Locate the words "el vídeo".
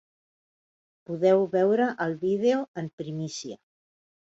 2.09-2.67